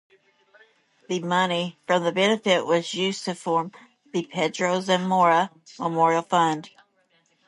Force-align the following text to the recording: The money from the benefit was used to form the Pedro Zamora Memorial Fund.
The 1.09 1.19
money 1.19 1.77
from 1.85 2.03
the 2.03 2.11
benefit 2.11 2.65
was 2.65 2.91
used 2.95 3.23
to 3.25 3.35
form 3.35 3.71
the 4.11 4.23
Pedro 4.25 4.79
Zamora 4.81 5.51
Memorial 5.77 6.23
Fund. 6.23 6.71